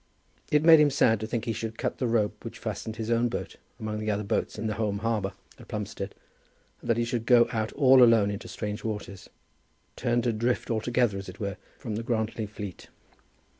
It 0.49 0.63
made 0.63 0.79
him 0.79 0.89
sad 0.89 1.19
to 1.19 1.27
think 1.27 1.43
that 1.43 1.51
he 1.51 1.53
should 1.53 1.77
cut 1.77 1.99
the 1.99 2.07
rope 2.07 2.43
which 2.43 2.57
fastened 2.57 2.95
his 2.95 3.11
own 3.11 3.29
boat 3.29 3.57
among 3.79 3.99
the 3.99 4.09
other 4.09 4.23
boats 4.23 4.57
in 4.57 4.65
the 4.65 4.73
home 4.73 4.97
harbour 5.05 5.33
at 5.59 5.67
Plumstead, 5.67 6.15
and 6.81 6.89
that 6.89 6.97
he 6.97 7.05
should 7.05 7.27
go 7.27 7.47
out 7.51 7.71
all 7.73 8.01
alone 8.01 8.31
into 8.31 8.47
strange 8.47 8.83
waters, 8.83 9.29
turned 9.95 10.25
adrift 10.25 10.71
altogether, 10.71 11.19
as 11.19 11.29
it 11.29 11.39
were, 11.39 11.57
from 11.77 11.97
the 11.97 12.03
Grantly 12.03 12.47
fleet. 12.47 12.87